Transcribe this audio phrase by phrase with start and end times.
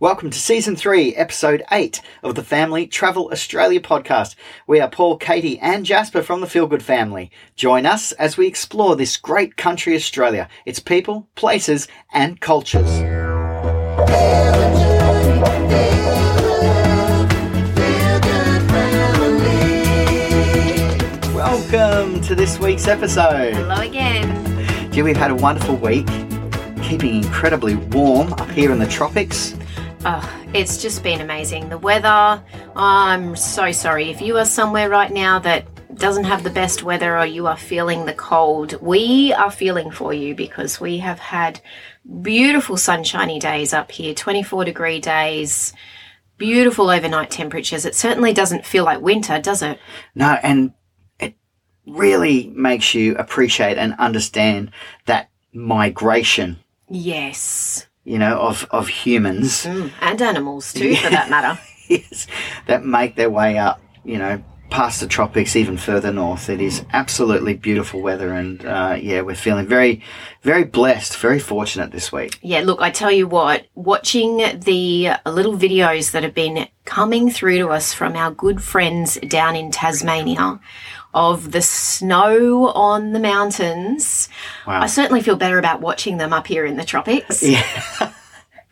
[0.00, 4.36] Welcome to season three, episode eight of the Family Travel Australia podcast.
[4.64, 7.32] We are Paul, Katie, and Jasper from the Feel Good family.
[7.56, 12.86] Join us as we explore this great country, Australia, its people, places, and cultures.
[21.34, 23.54] Welcome to this week's episode.
[23.54, 24.92] Hello again.
[24.92, 26.06] Gee, we've had a wonderful week,
[26.84, 29.56] keeping incredibly warm up here in the tropics.
[30.04, 31.68] Oh, it's just been amazing.
[31.68, 32.42] The weather,
[32.76, 34.10] I'm so sorry.
[34.10, 35.66] If you are somewhere right now that
[35.96, 40.14] doesn't have the best weather or you are feeling the cold, we are feeling for
[40.14, 41.60] you because we have had
[42.22, 45.72] beautiful sunshiny days up here, 24 degree days,
[46.36, 47.84] beautiful overnight temperatures.
[47.84, 49.80] It certainly doesn't feel like winter, does it?
[50.14, 50.72] No, and
[51.18, 51.34] it
[51.86, 54.70] really makes you appreciate and understand
[55.06, 57.87] that migration, Yes.
[58.08, 61.60] You know, of, of humans Mm, and animals too, for that matter.
[61.88, 62.26] yes,
[62.66, 66.50] that make their way up, you know, past the tropics, even further north.
[66.50, 70.02] It is absolutely beautiful weather, and uh, yeah, we're feeling very,
[70.42, 72.38] very blessed, very fortunate this week.
[72.42, 77.58] Yeah, look, I tell you what, watching the little videos that have been coming through
[77.58, 80.60] to us from our good friends down in Tasmania
[81.14, 84.28] of the snow on the mountains,
[84.66, 84.82] Wow.
[84.82, 87.42] I certainly feel better about watching them up here in the tropics.
[87.42, 88.12] Yeah.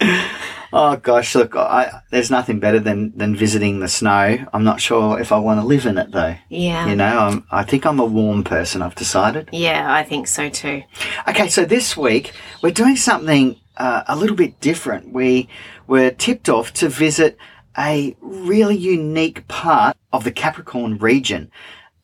[0.72, 4.44] oh gosh, look, I, there's nothing better than than visiting the snow.
[4.52, 6.36] I'm not sure if I want to live in it though.
[6.48, 6.86] Yeah.
[6.86, 8.82] You know, I'm, I think I'm a warm person.
[8.82, 9.48] I've decided.
[9.52, 10.82] Yeah, I think so too.
[11.28, 15.12] Okay, so this week we're doing something uh, a little bit different.
[15.12, 15.48] We
[15.86, 17.38] were tipped off to visit
[17.78, 21.50] a really unique part of the Capricorn region,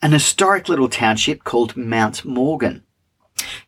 [0.03, 2.83] an historic little township called Mount Morgan.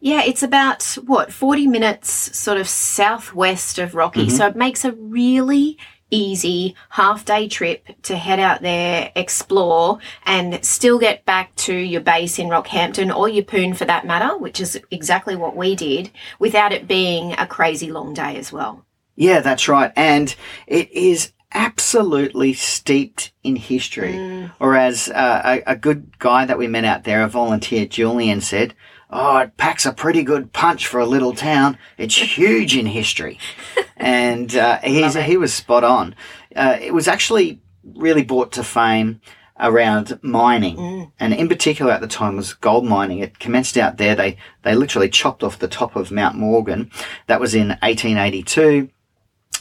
[0.01, 4.27] Yeah, it's about what, 40 minutes sort of southwest of Rocky.
[4.27, 4.37] Mm-hmm.
[4.37, 5.79] So it makes a really
[6.11, 12.01] easy half day trip to head out there, explore, and still get back to your
[12.01, 16.73] base in Rockhampton or Yeppoon for that matter, which is exactly what we did, without
[16.73, 18.85] it being a crazy long day as well.
[19.17, 19.93] Yeah, that's right.
[19.97, 20.35] And
[20.67, 24.51] it is absolutely steeped in history.
[24.59, 28.41] Or as uh, a, a good guy that we met out there, a volunteer, Julian,
[28.41, 28.75] said,
[29.11, 31.79] Oh, it packs a pretty good punch for a little town.
[31.97, 33.39] It's huge in history.
[33.97, 36.15] and uh, he's, he was spot on.
[36.55, 39.21] Uh, it was actually really brought to fame
[39.61, 44.17] around mining and in particular at the time was gold mining it commenced out there
[44.17, 46.91] they they literally chopped off the top of mount morgan
[47.29, 48.91] that was in 1882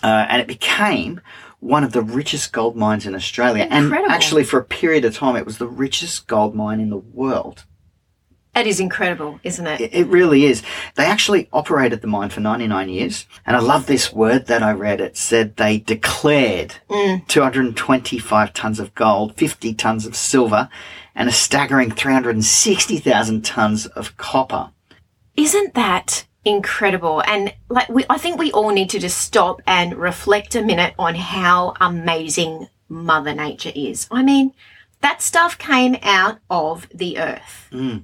[0.02, 1.22] uh, and it became
[1.64, 3.64] one of the richest gold mines in Australia.
[3.64, 3.96] Incredible.
[3.96, 6.98] And actually, for a period of time, it was the richest gold mine in the
[6.98, 7.64] world.
[8.54, 9.82] That is incredible, isn't it?
[9.82, 10.62] It, it really is.
[10.96, 13.26] They actually operated the mine for 99 years.
[13.46, 15.02] And I love this word that I read.
[15.02, 17.28] It said they declared mm.
[17.28, 20.70] 225 tons of gold, 50 tons of silver,
[21.16, 24.70] and a staggering 360,000 tons of copper.
[25.36, 27.22] Isn't that incredible?
[27.26, 30.94] And like we I think we all need to just stop and reflect a minute
[30.98, 34.08] on how amazing Mother Nature is.
[34.12, 34.54] I mean,
[35.02, 37.68] that stuff came out of the earth.
[37.72, 38.04] Mm.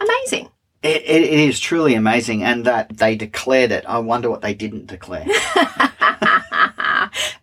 [0.00, 0.48] Amazing.
[0.82, 2.44] It, it, it is truly amazing.
[2.44, 3.84] And that they declared it.
[3.86, 5.26] I wonder what they didn't declare.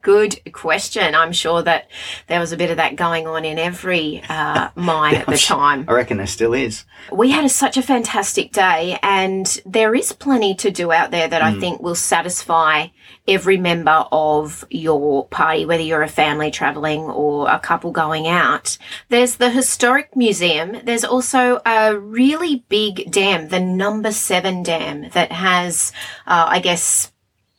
[0.05, 1.15] Good question.
[1.15, 1.89] I'm sure that
[2.27, 5.85] there was a bit of that going on in every uh, mine at the time.
[5.87, 6.85] I reckon there still is.
[7.11, 11.27] We had a, such a fantastic day, and there is plenty to do out there
[11.27, 12.89] that I think will satisfy
[13.27, 18.77] every member of your party, whether you're a family traveling or a couple going out.
[19.09, 20.77] There's the Historic Museum.
[20.83, 25.91] There's also a really big dam, the Number Seven Dam, that has,
[26.27, 27.11] uh, I guess,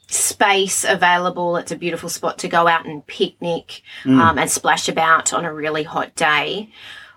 [0.09, 1.57] space available.
[1.57, 5.53] It's a beautiful spot to go out and picnic um, and splash about on a
[5.53, 6.71] really hot day.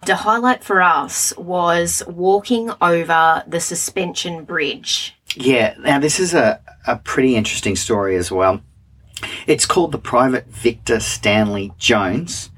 [0.06, 5.16] The highlight for us was walking over the suspension bridge.
[5.36, 8.62] Yeah, now this is a, a pretty interesting story as well.
[9.46, 12.50] It's called the Private Victor Stanley Jones.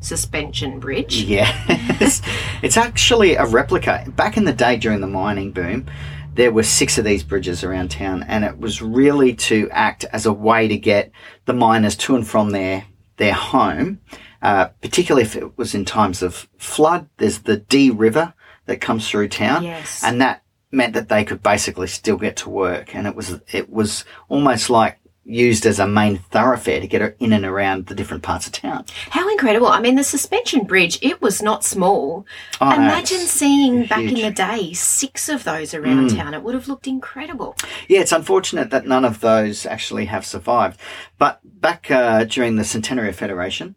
[0.00, 1.22] Suspension bridge.
[1.22, 2.22] Yes.
[2.62, 4.04] it's actually a replica.
[4.16, 5.86] Back in the day during the mining boom,
[6.34, 10.26] there were six of these bridges around town, and it was really to act as
[10.26, 11.10] a way to get
[11.44, 12.84] the miners to and from their,
[13.16, 14.00] their home,
[14.42, 17.08] uh, particularly if it was in times of flood.
[17.16, 18.32] There's the Dee River
[18.66, 20.02] that comes through town, Yes.
[20.04, 23.68] and that meant that they could basically still get to work, and it was it
[23.68, 28.22] was almost like used as a main thoroughfare to get in and around the different
[28.22, 28.84] parts of town.
[29.10, 29.66] How incredible.
[29.68, 32.26] I mean, the suspension bridge, it was not small.
[32.60, 34.10] Oh, Imagine it's seeing back in.
[34.10, 34.22] Mm.
[34.22, 36.34] the day six of those around town.
[36.34, 37.54] It would have looked incredible.
[37.88, 40.80] Yeah, it's unfortunate that none of those actually have survived.
[41.18, 43.76] But back uh, during the Centenary of Federation,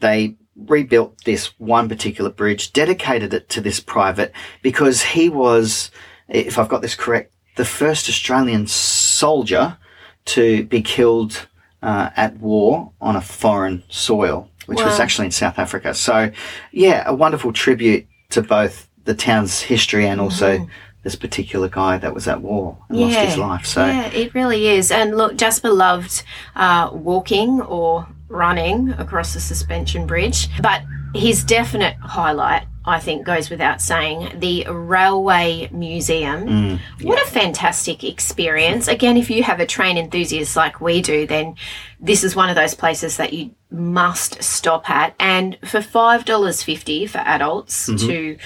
[0.00, 4.32] they rebuilt this one particular bridge, dedicated it to this private
[4.62, 5.90] because he was,
[6.28, 9.78] if I've got this correct, the first Australian soldier
[10.26, 11.46] to be killed
[11.82, 15.94] uh, at war on a foreign soil, which was actually in South Africa.
[15.94, 16.30] So,
[16.70, 20.66] yeah, a wonderful tribute to both the town's history and also
[21.02, 23.66] this particular guy that was at war and lost his life.
[23.66, 24.92] So, yeah, it really is.
[24.92, 26.22] And look, Jasper loved
[26.54, 30.82] uh, walking or running across the suspension bridge, but
[31.14, 36.46] his definite highlight, I think, goes without saying the Railway Museum.
[36.46, 38.88] Mm, What a fantastic experience.
[38.88, 41.54] Again, if you have a train enthusiast like we do, then
[42.00, 45.14] this is one of those places that you must stop at.
[45.20, 48.06] And for $5.50 for adults Mm-hmm.
[48.08, 48.36] to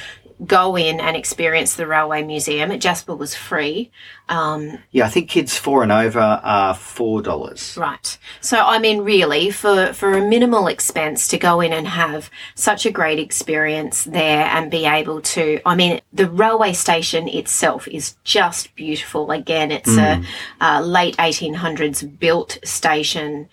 [0.44, 3.90] go in and experience the Railway Museum, at Jasper was free.
[4.28, 7.76] Um, yeah, I think kids four and over are four dollars.
[7.78, 8.18] Right.
[8.40, 12.84] So I mean really for for a minimal expense to go in and have such
[12.84, 18.16] a great experience there and be able to I mean the railway station itself is
[18.24, 19.30] just beautiful.
[19.30, 20.22] Again, it's a,
[20.60, 23.48] a late 1800s built station.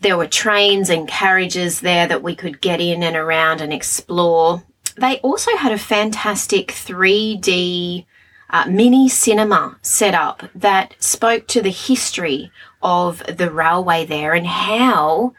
[0.00, 4.62] There were trains and carriages there that we could get in and around and explore.
[4.96, 8.06] They also had a fantastic 3D
[8.50, 12.52] uh, mini cinema set up that spoke to the history
[12.82, 15.34] of the railway there and how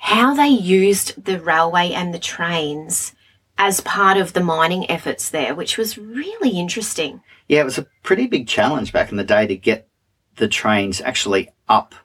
[0.00, 3.14] how they used the railway and the trains
[3.58, 7.20] as part of the mining efforts there, which was really interesting.
[7.48, 9.88] Yeah, it was a pretty big challenge back in the day to get
[10.36, 11.96] the trains actually up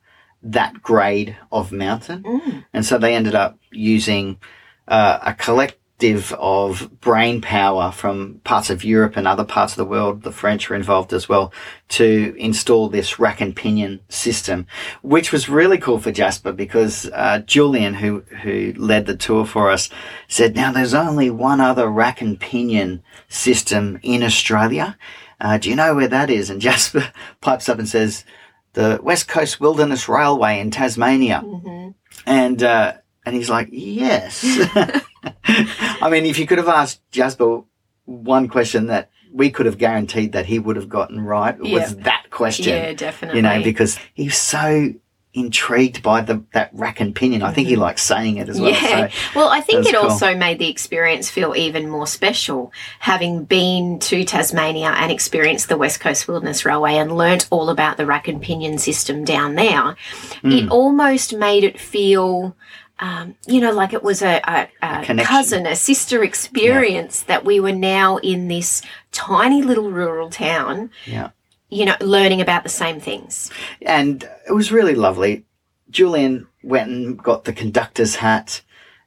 [0.42, 2.24] that grade of mountain.
[2.74, 4.40] And so they ended up using
[4.88, 5.36] uh, a
[6.04, 10.24] collective of brain power from parts of Europe and other parts of the world.
[10.24, 11.54] The French were involved as well
[11.90, 14.68] to install this rack and pinion system,
[15.02, 19.72] which was really cool for Jasper because uh, Julian, who who led the tour for
[19.72, 19.90] us,
[20.28, 24.98] said, "Now there's only one other rack and pinion system in Australia.
[25.40, 27.12] Uh, do you know where that is?" And Jasper
[27.42, 28.26] pipes up and says,
[28.74, 31.44] "The West Coast Wilderness Railway in Tasmania."
[32.26, 32.94] And uh,
[33.26, 34.44] and he's like, "Yes."
[36.04, 37.62] I mean, if you could have asked Jasper
[38.06, 41.80] one question that we could have guaranteed that he would have gotten right Yeah.
[41.80, 42.76] was that question.
[42.76, 43.40] Yeah, definitely.
[43.40, 44.94] You know, because he's so
[45.34, 47.42] intrigued by the that rack and pinion.
[47.42, 48.72] I think he likes saying it as well.
[48.72, 48.86] Mm-hmm.
[48.86, 49.08] Yeah.
[49.10, 50.10] So, well, I think it cool.
[50.10, 55.78] also made the experience feel even more special, having been to Tasmania and experienced the
[55.78, 59.96] West Coast Wilderness Railway and learnt all about the rack and pinion system down there.
[60.42, 60.52] Hmm.
[60.52, 62.56] It almost made it feel.
[63.04, 65.26] Um, you know, like it was a, a, a connection.
[65.26, 71.32] cousin, a sister experience that we were now in this tiny little rural town, yeah.
[71.68, 73.52] you know, learning about the same things.
[73.82, 75.44] and it was really lovely.
[75.90, 78.62] Julian went and got the conductor's hat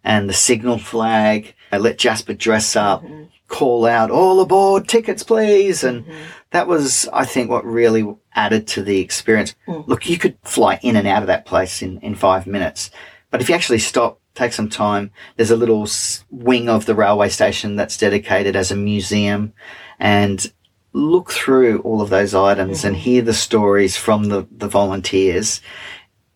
[0.05, 1.55] and the signal flag.
[1.73, 3.25] I let Jasper dress up, mm-hmm.
[3.49, 5.83] call out, all aboard, tickets please.
[5.83, 6.23] And mm-hmm.
[6.51, 9.55] that was, I think, what really added to the experience.
[9.67, 9.89] Mm.
[9.89, 12.91] Look, you could fly in and out of that place in, in five minutes.
[13.31, 15.89] But if you actually stop, take some time, there's a little
[16.31, 19.53] wing of the railway station that's dedicated as a museum
[19.99, 20.53] and
[20.93, 23.03] look through all of those items and mm-hmm.
[23.03, 25.61] hear the stories from the, the volunteers,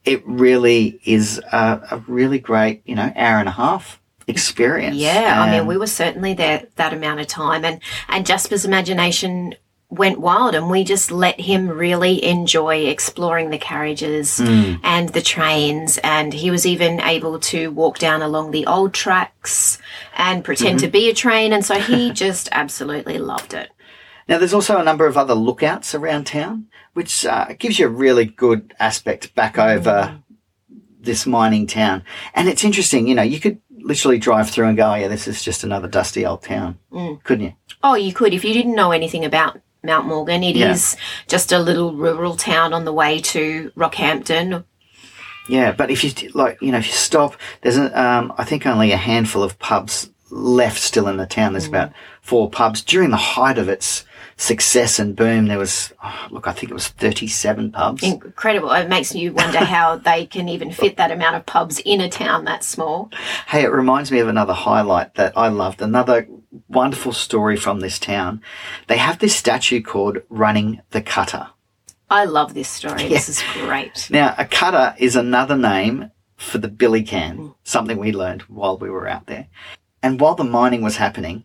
[0.05, 4.97] it really is a, a really great, you know, hour and a half experience.
[4.97, 9.55] Yeah, I mean, we were certainly there that amount of time, and and Jasper's imagination
[9.91, 14.75] went wild, and we just let him really enjoy exploring the carriages hmm.
[14.83, 19.79] and the trains, and he was even able to walk down along the old tracks
[20.17, 20.93] and pretend to mm-hmm.
[20.93, 23.71] be a train, and so he just absolutely loved it.
[24.29, 27.91] Now, there's also a number of other lookouts around town, which uh, gives you a
[27.91, 29.77] really good aspect back mm.
[29.77, 30.23] over
[31.01, 32.05] this mining town.
[32.35, 35.27] And it's interesting, you know, you could literally drive through and go, oh, yeah, this
[35.27, 37.21] is just another dusty old town, mm.
[37.25, 37.53] couldn't you?
[37.83, 40.43] Oh, you could if you didn't know anything about Mount Morgan.
[40.43, 41.01] It is Yeah.
[41.29, 44.65] just a little rural town on the way to Rockhampton.
[45.49, 48.67] Yeah, but if you like, you know, if you stop, there's a, um, I think
[48.67, 51.55] only a handful of pubs left still in the town.
[51.55, 54.05] There's about four pubs during the height of its
[54.41, 55.47] success and boom.
[55.47, 58.03] There was, oh, look, I think it was 37 pubs.
[58.03, 58.71] Incredible.
[58.71, 62.09] It makes you wonder how they can even fit that amount of pubs in a
[62.09, 63.11] town that small.
[63.47, 65.83] Hey, it reminds me of another highlight that I loved.
[65.83, 66.27] Another
[66.69, 68.41] wonderful story from this town.
[68.87, 71.49] They have this statue called Running the Cutter.
[72.09, 73.09] I love this story.
[73.09, 74.09] This is great.
[74.11, 77.55] Now, a cutter is another name for the billy can, mm.
[77.63, 79.47] something we learned while we were out there.
[80.03, 81.45] And while the mining was happening,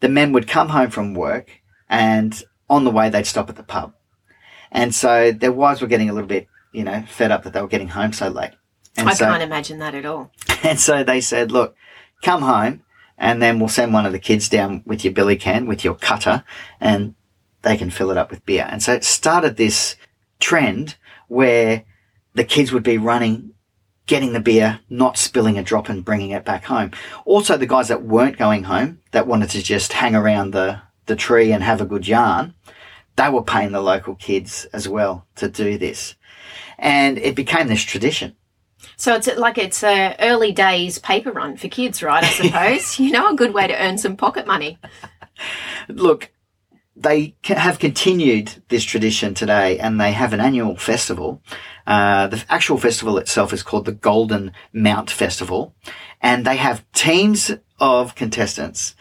[0.00, 3.62] the men would come home from work and on the way they'd stop at the
[3.62, 3.94] pub.
[4.70, 7.60] And so their wives were getting a little bit, you know, fed up that they
[7.60, 8.52] were getting home so late.
[8.96, 10.30] And I so, can't imagine that at all.
[10.62, 11.76] and so they said, look,
[12.22, 12.82] come home
[13.16, 15.94] and then we'll send one of the kids down with your billy can, with your
[15.94, 16.44] cutter,
[16.80, 17.14] and
[17.62, 18.66] they can fill it up with beer.
[18.68, 19.96] And so it started this
[20.40, 20.96] trend
[21.28, 21.84] where
[22.34, 23.52] the kids would be running,
[24.06, 26.90] getting the beer, not spilling a drop and bringing it back home.
[27.24, 31.16] Also, the guys that weren't going home, that wanted to just hang around the, the
[31.16, 32.54] tree and have a good yarn,
[33.16, 36.14] they were paying the local kids as well to do this.
[36.78, 38.36] And it became this tradition.
[38.96, 42.22] So it's like it's a early days paper run for kids, right?
[42.22, 44.78] I suppose you know a good way to earn some pocket money.
[45.88, 46.30] Look,
[46.96, 51.42] they have continued this tradition today and they have an annual festival.
[51.86, 55.74] Uh, the actual festival itself is called the Golden Mount Festival
[56.20, 58.94] and they have teams of contestants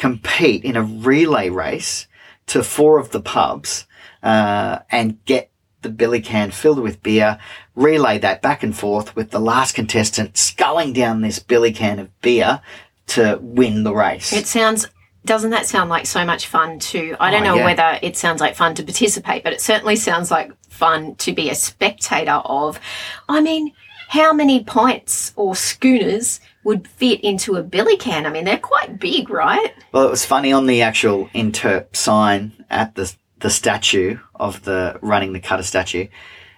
[0.00, 2.08] compete in a relay race
[2.46, 3.86] to four of the pubs,
[4.24, 5.50] uh, and get
[5.82, 7.38] the billy can filled with beer,
[7.74, 12.20] relay that back and forth with the last contestant sculling down this billy can of
[12.20, 12.60] beer
[13.06, 14.32] to win the race.
[14.32, 14.88] It sounds.
[15.24, 17.14] Doesn't that sound like so much fun to?
[17.20, 17.64] I don't Oh, know yeah.
[17.66, 21.50] whether it sounds like fun to participate, but it certainly sounds like fun to be
[21.50, 22.80] a spectator of.
[23.28, 23.72] I mean,
[24.08, 28.26] how many pints or schooners would fit into a billy can?
[28.26, 29.72] I mean, they're quite big, right?
[29.92, 34.98] Well, it was funny on the actual interp sign at the the statue of the
[35.00, 36.08] running the cutter statue.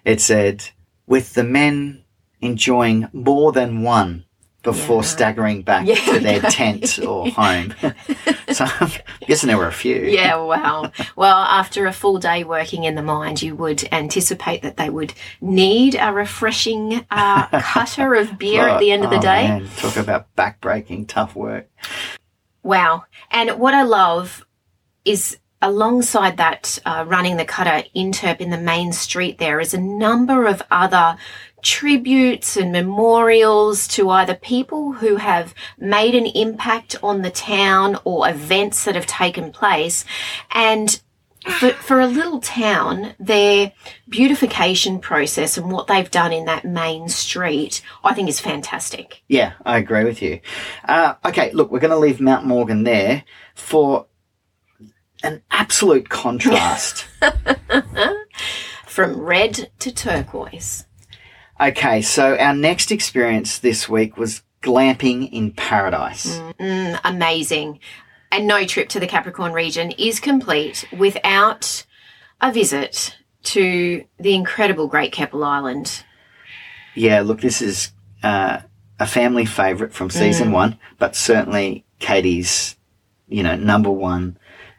[0.04, 0.68] It said,
[1.06, 2.02] "With the men
[2.40, 4.25] enjoying more than one
[4.62, 5.09] before Yeah.
[5.09, 7.75] staggering back Yeah, to their tent or home."
[8.52, 8.90] so I'm
[9.26, 9.97] guessing there were a few.
[10.04, 10.90] Yeah, wow.
[11.16, 15.14] Well, after a full day working in the mine, you would anticipate that they would
[15.40, 19.49] need a refreshing uh, cutter of beer at the end of the Oh, day.
[19.49, 21.69] man, talk about backbreaking tough work.
[22.62, 23.04] Wow.
[23.31, 24.47] And what I love
[25.04, 29.81] is alongside that uh, running the cutter interp in the main street there is a
[29.81, 31.16] number of other
[31.62, 38.28] tributes and memorials to either people who have made an impact on the town or
[38.28, 40.04] events that have taken place
[40.50, 41.00] and
[41.49, 43.73] for, for a little town, their
[44.09, 49.23] beautification process and what they've done in that main street, I think is fantastic.
[49.28, 50.40] Yeah, I agree with you.
[50.85, 54.07] Uh, okay, look, we're going to leave Mount Morgan there for
[55.23, 57.07] an absolute contrast.
[58.87, 60.85] From red to turquoise.
[61.62, 66.40] Okay, so our next experience this week was glamping in paradise.
[66.59, 67.78] Mm, amazing.
[68.33, 71.87] And no trip to the Capricorn region is complete without
[72.40, 76.02] a visit to the incredible Great Keppel Island.
[76.97, 77.92] Yeah, look, this is
[78.25, 78.61] uh,
[78.99, 82.76] a family favourite from season one, but certainly Katie's,
[83.28, 84.37] you know, number one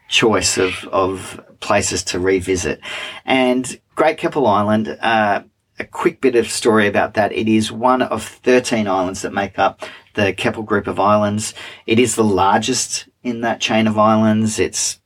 [0.08, 2.80] choice of, of places to revisit.
[3.24, 5.44] And Great Keppel Island, uh,
[5.78, 7.32] a quick bit of story about that.
[7.32, 9.82] It is one of 13 islands that make up
[10.14, 11.54] the Keppel group of islands.
[11.86, 14.58] It is the largest in that chain of islands.
[14.58, 15.00] It's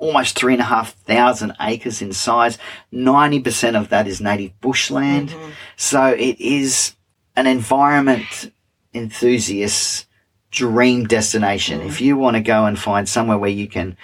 [0.00, 2.58] almost three and a half thousand acres in size.
[2.92, 5.30] 90% of that is native bushland.
[5.30, 5.50] Mm-hmm.
[5.76, 6.96] So it is
[7.36, 8.52] an environment
[8.94, 10.06] enthusiast's
[10.50, 11.80] dream destination.
[11.80, 11.88] Mm-hmm.
[11.88, 13.96] If you want to go and find somewhere where you can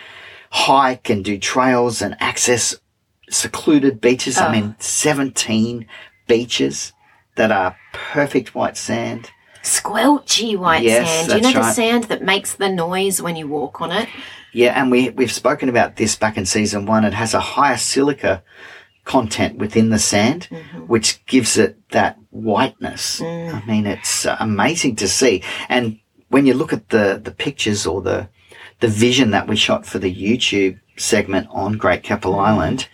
[0.50, 2.76] hike and do trails and access
[3.30, 4.52] secluded beaches, I Oh.
[4.52, 5.86] mean, 17
[6.26, 6.92] beaches
[7.36, 9.30] that are perfect white sand.
[9.62, 11.28] Squelchy white Yes, sand.
[11.28, 11.74] You know that's the right.
[11.74, 14.08] sand that makes the noise when you walk on it?
[14.52, 17.04] Yeah, and we we've spoken about this back in season one.
[17.04, 18.42] It has a higher silica
[19.04, 20.80] content within the sand, mm-hmm.
[20.80, 23.20] which gives it that whiteness.
[23.20, 23.62] Mm.
[23.62, 25.42] I mean, it's uh, amazing to see.
[25.68, 28.28] And when you look at the the pictures or the
[28.80, 32.46] the vision that we shot for the YouTube segment on Great Keppel mm.
[32.46, 32.88] Island,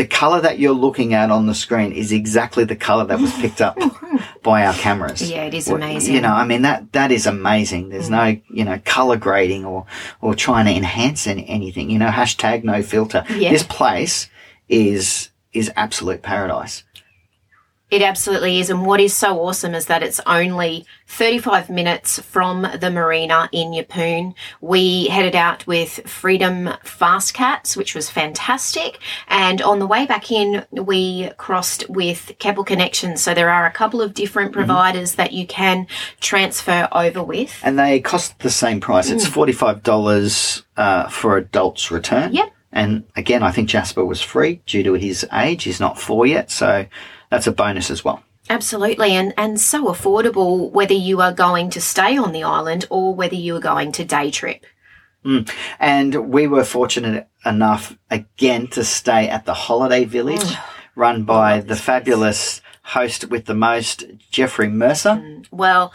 [0.00, 3.34] the color that you're looking at on the screen is exactly the color that was
[3.34, 5.30] picked up oh, by our cameras.
[5.30, 6.14] Yeah, it is amazing.
[6.14, 7.90] You know, I mean that that is amazing.
[7.90, 8.12] There's mm.
[8.12, 9.84] no you know color grading or
[10.22, 11.90] or trying to enhance any, anything.
[11.90, 13.26] You know, hashtag no filter.
[13.28, 13.50] Yeah.
[13.50, 14.30] This place
[14.70, 16.82] is is absolute paradise.
[17.90, 18.70] It absolutely is.
[18.70, 23.72] And what is so awesome is that it's only 35 minutes from the marina in
[23.72, 24.34] Yeppoon.
[24.60, 29.00] We headed out with Freedom Fast Cats, which was fantastic.
[29.26, 33.22] And on the way back in, we crossed with Keppel Connections.
[33.22, 35.88] So there are a couple of different providers that you can
[36.20, 37.60] transfer over with.
[37.64, 39.10] And they cost the same price.
[39.10, 42.32] It's five dollars uh, for adults return.
[42.32, 42.52] Yep.
[42.72, 45.64] And again, I think Jasper was free due to his age.
[45.64, 46.86] He's not four yet, so
[47.30, 48.22] that's a bonus as well.
[48.48, 53.14] Absolutely, and, and so affordable whether you are going to stay on the island or
[53.14, 54.64] whether you are going to day trip.
[55.24, 55.50] Mm.
[55.78, 60.58] And we were fortunate enough again to stay at the Holiday Village, Mm.
[60.96, 65.42] run by the fabulous host with the most, Jeffrey Mercer.
[65.50, 65.92] Well,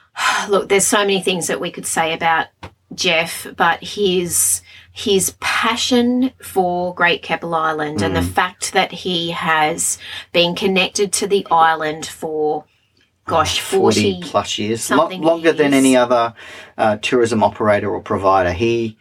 [0.48, 2.46] look, there's so many things that we could say about
[2.94, 4.62] Jeff, but his
[4.98, 9.96] his passion for Great Keppel Island and the fact that he has
[10.32, 12.64] been connected to the island for
[13.24, 16.34] gosh, 40, 40 plus years, Lo- longer than any other
[16.76, 18.52] uh, tourism operator or provider.
[18.52, 18.98] He,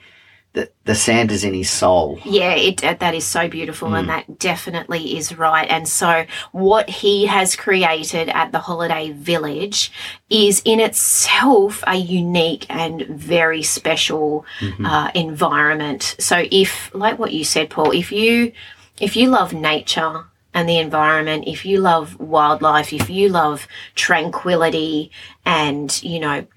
[0.58, 2.20] the, the sand is in his soul.
[2.26, 5.70] Yeah, it, that is so beautiful, and that definitely is right.
[5.70, 9.92] And so, what he has created at the Holiday Village
[10.32, 14.46] is in itself a unique and very special
[14.84, 16.16] uh, environment.
[16.18, 18.52] So, if, like what you said, Paul, if you
[19.00, 25.12] if you love nature and the environment, if you love wildlife, if you love tranquility,
[25.46, 26.48] and you know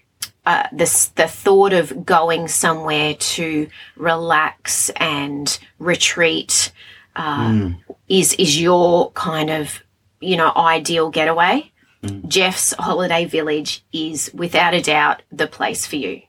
[0.47, 6.73] uh, this the thought of going somewhere to relax and retreat
[7.17, 7.71] uh,
[8.09, 9.83] is is your kind of
[10.21, 11.71] you know ideal getaway.
[12.29, 16.23] Jeff's Holiday Village is without a doubt the place for you.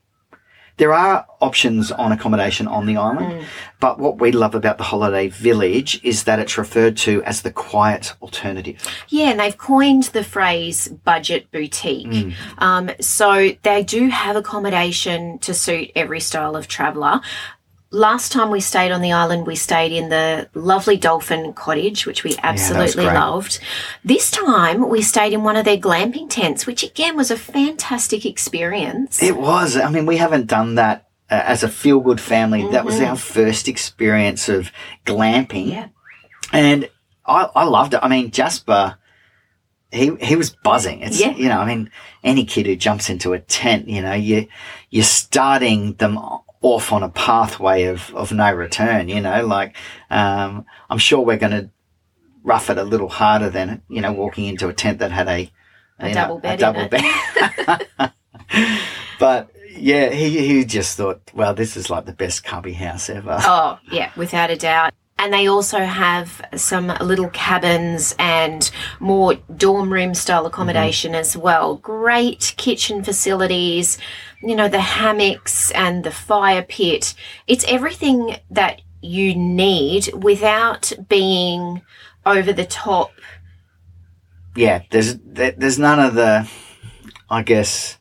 [0.81, 3.45] There are options on accommodation on the island,
[3.79, 7.51] but what we love about the Holiday Village is that it's referred to as the
[7.51, 8.81] quiet alternative.
[9.09, 12.33] Yeah, and they've coined the phrase budget boutique.
[12.57, 17.21] Um, so they do have accommodation to suit every style of traveller.
[17.93, 22.23] Last time we stayed on the island, we stayed in the lovely Dolphin Cottage, which
[22.23, 23.13] we absolutely great.
[23.15, 23.59] loved.
[24.05, 28.25] This time we stayed in one of their glamping tents, which again was a fantastic
[28.25, 29.21] experience.
[29.21, 29.75] It was.
[29.75, 32.65] I mean, we haven't done that uh, as a feel good family.
[32.71, 34.71] That was our first experience of
[35.05, 35.71] glamping.
[35.71, 35.89] Yeah.
[36.53, 36.89] And
[37.25, 37.99] I, I loved it.
[38.01, 38.97] I mean, Jasper,
[39.91, 41.01] he he was buzzing.
[41.01, 41.31] It's Yeah.
[41.31, 41.91] you know, I mean,
[42.23, 44.47] any kid who jumps into a tent, you know, you
[44.89, 46.17] you're starting them
[46.61, 49.75] off on a pathway of, of no return, you know, like
[50.09, 51.71] um, I'm sure we're gonna
[52.43, 55.51] rough it a little harder than, you know, walking into a tent that had a
[55.99, 58.13] A double know, bed A double bed.
[59.19, 63.37] but yeah, he he just thought, well, this is like the best cubby house ever.
[63.41, 64.93] Oh, yeah, without a doubt.
[65.21, 71.75] And they also have some little cabins and more dorm room style accommodation as well.
[71.75, 73.99] Great kitchen facilities,
[74.41, 77.13] you know, the hammocks and the fire pit.
[77.45, 81.83] It's everything that you need without being
[82.25, 83.11] over the top.
[84.55, 86.49] yeah, there's there's none of the,
[87.29, 87.99] I guess,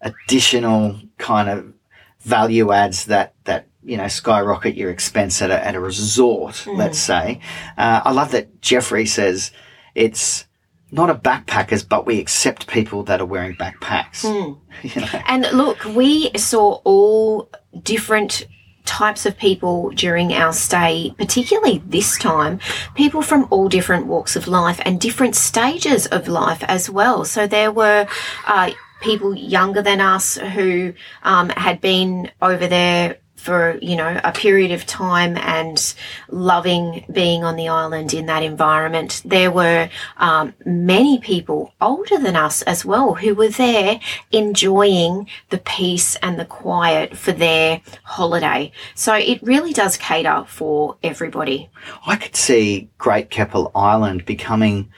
[0.00, 1.74] additional kind of
[2.20, 6.66] value adds that that you know skyrocket your expense at a, at a resort.
[6.66, 7.40] Let's say.
[7.78, 9.52] Uh, I love that Jeffrey says
[9.94, 10.44] it's
[10.90, 14.24] not a backpackers, but we accept people that are wearing backpacks.
[14.82, 17.48] You know, And look, we saw all
[17.82, 18.46] different
[18.84, 22.60] types of people during our stay, particularly this time,
[22.94, 27.24] people from all different walks of life and different stages of life as well.
[27.24, 28.06] So there were
[28.46, 28.70] uh,
[29.00, 34.72] people younger than us who um, had been over there for you know a period
[34.72, 35.94] of time and
[36.28, 39.22] loving being on the island in that environment.
[39.24, 44.00] There were um, many people older than us as well who were there
[44.32, 48.72] enjoying the peace and the quiet for their holiday.
[48.94, 51.68] So it really does cater for everybody.
[52.06, 54.90] I could see Great Keppel Island becoming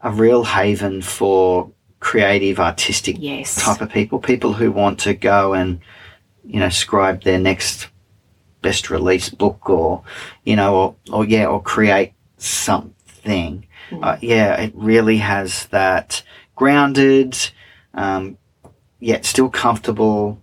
[0.00, 3.62] a real haven for creative, artistic Yes.
[3.62, 5.80] type of people, people who want to go and,
[6.44, 7.88] you know, scribe their next
[8.62, 10.02] best release book or,
[10.44, 13.66] you know, or, or yeah, or create something.
[14.02, 16.22] Uh, yeah, it really has that
[16.56, 17.36] grounded,
[17.94, 18.38] um,
[19.00, 20.40] yet still comfortable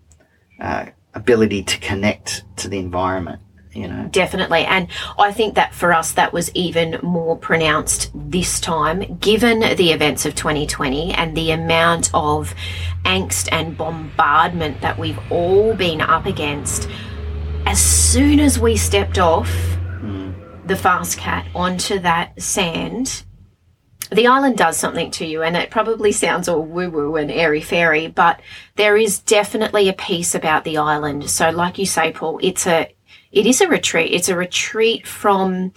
[0.60, 3.42] uh, ability to connect to the environment,
[3.74, 4.04] you know.
[4.04, 4.12] Mm.
[4.12, 4.66] Definitely.
[4.66, 9.92] And I think that for us, that was even more pronounced this time, given the
[9.92, 12.54] events of 2020 and the amount of
[13.04, 16.90] angst and bombardment that we've all been up against.
[17.66, 19.50] As soon as we stepped off
[20.02, 20.34] mm.
[20.68, 23.24] the fast cat onto that sand,
[24.12, 27.62] the island does something to you, and it probably sounds all woo woo and airy
[27.62, 28.42] fairy, but
[28.76, 31.30] there is definitely a piece about the island.
[31.30, 32.94] So, like you say, Paul, it's a
[33.32, 34.14] it is a retreat.
[34.14, 35.74] It's a retreat from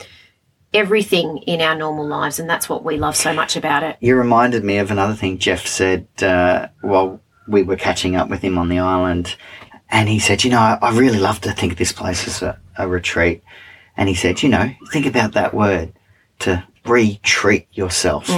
[0.73, 3.97] everything in our normal lives, and that's what we love so much about it.
[4.01, 8.43] You reminded me of another thing Jeff said uh, while we were catching up with
[8.43, 9.37] him on the island.
[9.90, 12.43] And he said, You know, I, I really love to think of this place as
[12.43, 13.43] a, a retreat.
[13.97, 15.93] And he said, you know, think about that word
[16.40, 18.29] to retreat yourself.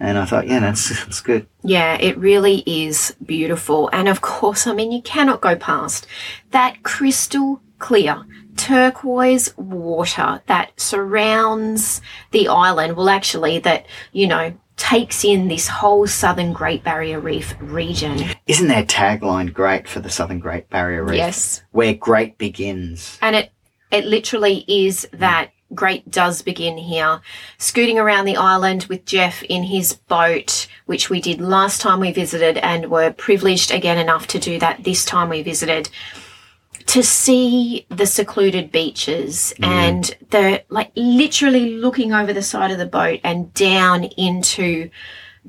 [0.00, 1.46] And I thought, yeah, that's, that's good.
[1.62, 3.88] Yeah, it really is beautiful.
[3.92, 6.06] And of course, I mean, you cannot go past
[6.50, 8.24] that crystal clear
[8.56, 12.96] turquoise water that surrounds the island.
[12.96, 18.24] Well, actually, that, you know, takes in this whole southern Great Barrier Reef region.
[18.46, 21.16] Isn't their tagline great for the Southern Great Barrier Reef?
[21.16, 21.62] Yes.
[21.72, 23.18] Where great begins.
[23.20, 23.52] And it,
[23.90, 27.20] it literally is that great does begin here.
[27.58, 32.12] Scooting around the island with Jeff in his boat, which we did last time we
[32.12, 35.90] visited and were privileged again enough to do that this time we visited.
[36.86, 42.86] To see the secluded beaches and the like literally looking over the side of the
[42.86, 44.90] boat and down into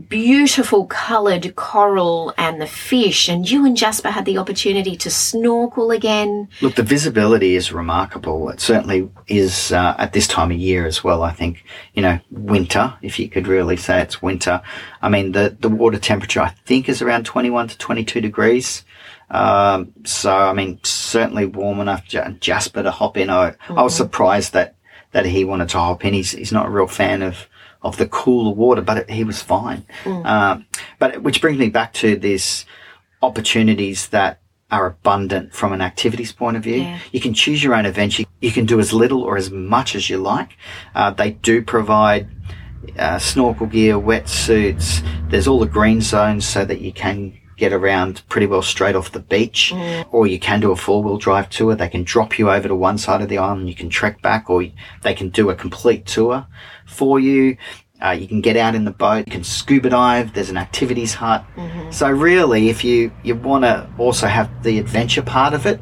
[0.10, 5.92] beautiful coloured coral and the fish and you and Jasper had the opportunity to snorkel
[5.92, 6.50] again.
[6.62, 8.50] Look, the visibility is remarkable.
[8.50, 11.24] It certainly is uh, at this time of year as well.
[11.24, 14.62] I think, you know, winter, if you could really say it's winter.
[15.02, 18.84] I mean, the, the water temperature, I think, is around 21 to 22 degrees.
[19.30, 22.06] Um, so, I mean, certainly warm enough
[22.40, 23.30] Jasper to hop in.
[23.30, 24.76] I, I was surprised that,
[25.12, 26.14] that he wanted to hop in.
[26.14, 27.48] He's, he's not a real fan of,
[27.82, 29.86] of the cooler water, but it, he was fine.
[30.06, 30.66] Um,
[31.00, 32.66] but which brings me back to this
[33.22, 36.82] opportunities that are abundant from an activities point of view.
[36.82, 37.00] Yeah.
[37.12, 38.20] You can choose your own events.
[38.20, 40.58] You, you can do as little or as much as you like.
[40.94, 42.28] Uh, they do provide
[42.98, 45.08] uh, snorkel gear, wetsuits.
[45.30, 49.12] There's all the green zones so that you can get around pretty well straight off
[49.12, 49.74] the beach,
[50.12, 51.76] or you can do a four wheel drive tour.
[51.76, 54.50] They can drop you over to one side of the island, you can trek back,
[54.50, 54.64] or
[55.04, 56.46] they can do a complete tour
[56.86, 57.58] for you.
[58.04, 59.26] Uh, you can get out in the boat.
[59.26, 60.34] You can scuba dive.
[60.34, 61.46] There's an activities hut.
[61.92, 65.80] So really, if you you want to also have the adventure part of it,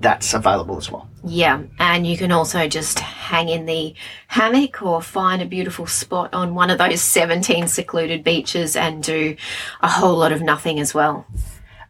[0.00, 1.08] that's available as well.
[1.24, 3.94] Yeah, and you can also just hang in the
[4.28, 9.36] hammock or find a beautiful spot on one of those 17 secluded beaches and do
[9.82, 11.26] a whole lot of nothing as well.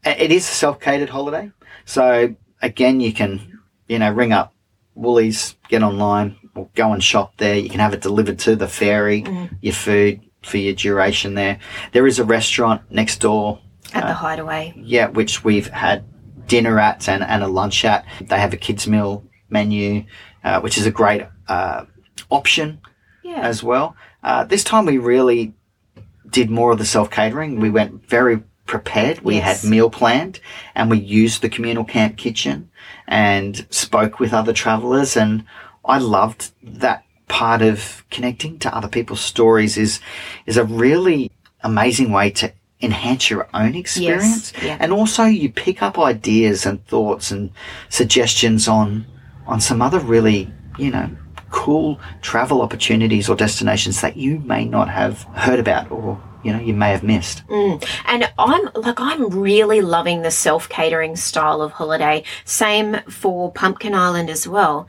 [0.05, 1.53] Uh, It is a self-catered holiday.
[1.85, 4.53] So again, you can, you know, ring up
[4.96, 7.55] Woolies, get online, or go and shop there.
[7.57, 9.25] You can have it delivered to the ferry,
[9.62, 11.59] your food for your duration there.
[11.92, 13.61] There is a restaurant next door,
[13.94, 14.75] At the hideaway.
[14.77, 16.05] yeah, which we've had
[16.50, 18.04] dinner at and, and a lunch at.
[18.20, 20.04] They have a kids meal menu,
[20.44, 21.84] uh, which is a great, uh,
[22.28, 22.80] option
[23.22, 23.40] Yeah.
[23.52, 23.94] as well.
[24.22, 25.54] Uh, this time we really
[26.38, 27.60] did more of the self catering.
[27.60, 28.36] We went very
[28.66, 29.20] prepared.
[29.20, 29.62] We Yes.
[29.62, 30.40] had meal planned
[30.74, 32.68] and we used the communal camp kitchen
[33.08, 35.16] and spoke with other travelers.
[35.16, 35.44] And
[35.84, 36.50] I loved
[36.82, 40.00] that part of connecting to other people's stories is,
[40.46, 41.30] is a really
[41.62, 44.52] amazing way to enhance your own experience.
[44.62, 44.76] yeah.
[44.80, 47.50] And also you pick up ideas and thoughts and
[47.88, 49.06] suggestions on,
[49.46, 51.10] on some other really, you know,
[51.50, 56.60] cool travel opportunities or destinations that you may not have heard about or, you know,
[56.60, 57.46] you may have missed.
[57.48, 57.84] Mm.
[58.06, 62.22] And I'm like, I'm really loving the self catering style of holiday.
[62.44, 64.86] Same for Pumpkin Island as well.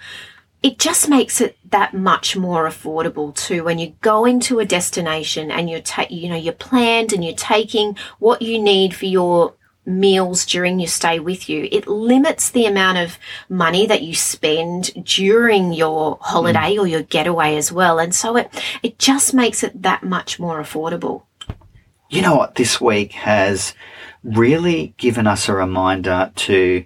[0.64, 3.64] It just makes it that much more affordable too.
[3.64, 7.34] When you're going to a destination and you're, ta- you know, you're planned and you're
[7.34, 12.66] taking what you need for your meals during your stay with you, it limits the
[12.66, 13.18] amount of
[13.50, 16.80] money that you spend during your holiday mm.
[16.80, 17.98] or your getaway as well.
[17.98, 18.50] And so it,
[18.84, 21.24] it just makes it that much more affordable.
[22.10, 22.56] You know what?
[22.56, 23.74] This week has
[24.24, 26.86] really given us a reminder to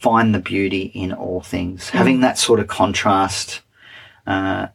[0.00, 3.62] find the beauty in all things, having that sort of contrast,
[4.26, 4.68] uh,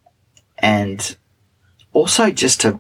[0.58, 1.16] and
[1.94, 2.80] also just to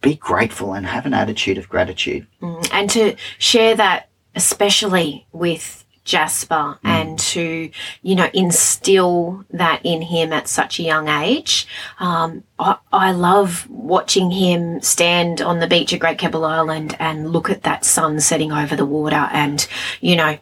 [0.00, 2.26] be grateful and have an attitude of gratitude.
[2.72, 7.70] and to share that especially with Jasper and to,
[8.02, 11.66] you know, instill that in him at such a young age.
[12.00, 17.30] Um, I, I love watching him stand on the beach at Great Keppel Island and
[17.30, 19.66] look at that sun setting over the water and,
[20.00, 20.38] you know,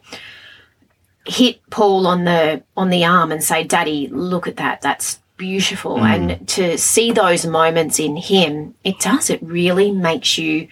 [1.25, 4.81] hit Paul on the on the arm and say, "Daddy, look at that.
[4.81, 6.03] That's beautiful." Mm.
[6.03, 9.29] And to see those moments in him, it does.
[9.29, 10.67] It really makes you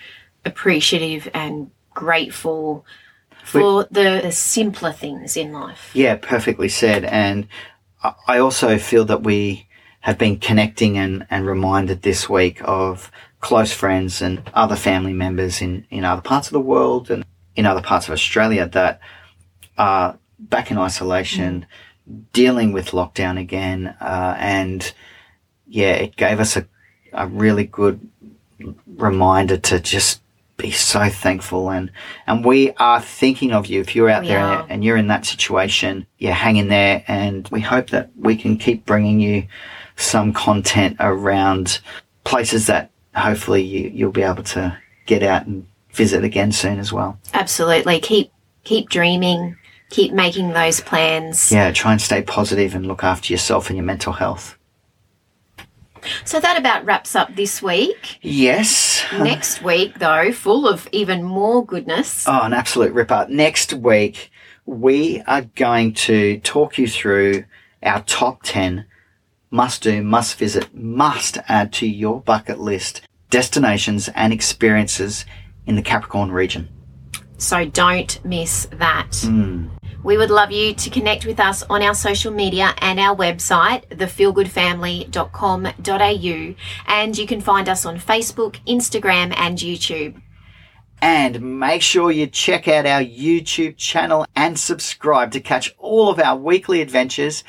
[0.45, 2.85] appreciative and grateful
[3.43, 5.89] for the, the simpler things in life.
[5.93, 7.03] Yeah, perfectly said.
[7.03, 7.47] And
[8.03, 9.67] I- I also feel that we
[10.01, 15.61] have been connecting and, and reminded this week of close friends and other family members
[15.61, 19.01] in, in other parts of the world and in other parts of Australia that
[19.77, 21.65] are back in isolation,
[22.33, 23.87] dealing with lockdown again.
[24.01, 24.91] Uh, and
[25.67, 26.65] yeah, it gave us a,
[27.13, 27.99] a really good
[28.97, 30.21] reminder to just
[30.57, 31.89] be so thankful and
[32.27, 34.65] and we are thinking of you if you're out We there are.
[34.69, 38.57] and you're in that situation yeah hang in there and we hope that we can
[38.57, 39.47] keep bringing you
[39.95, 41.79] some content around
[42.25, 46.91] places that hopefully you, you'll be able to get out and visit again soon as
[46.91, 48.01] well Absolutely.
[48.01, 48.29] Keep
[48.65, 49.55] keep dreaming.
[49.89, 51.51] Keep making those plans.
[51.51, 54.57] yeah try and stay positive and look after yourself and your mental health
[56.25, 58.19] So that about wraps up this week.
[58.21, 62.25] yes Next week, though, full of even more goodness.
[62.27, 63.25] Oh, an absolute ripper.
[63.29, 64.29] Next week,
[64.65, 67.45] we are going to talk you through
[67.81, 68.85] our top 10
[69.51, 75.25] must do, must visit, must add to your bucket list destinations and experiences
[75.65, 76.67] in the Capricorn region.
[77.37, 79.09] So don't miss that.
[79.11, 79.69] Mm.
[80.01, 83.85] We would love you to connect with us on our social media and our website,
[83.89, 86.55] thefeelgoodfamily.com.au,
[86.87, 90.21] and you can find us on Facebook, Instagram, and YouTube.
[91.01, 96.19] And make sure you check out our YouTube channel and subscribe to catch all of
[96.19, 97.43] our weekly adventures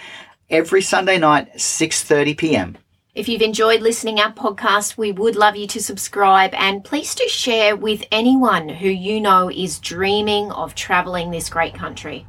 [0.49, 2.79] every Sunday night, 6:30 p.m.
[3.13, 7.27] If you've enjoyed listening our podcast, we would love you to subscribe and please do
[7.27, 12.25] share with anyone who you know is dreaming of traveling this great country.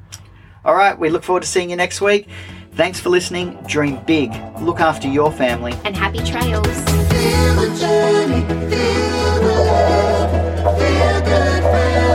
[0.66, 2.28] All right, we look forward to seeing you next week.
[2.72, 3.60] Thanks for listening.
[3.68, 4.32] Dream big.
[4.60, 5.74] Look after your family.
[5.86, 6.66] And happy trails.
[6.66, 8.42] Feel the journey,
[8.72, 12.11] feel the love, feel good friends.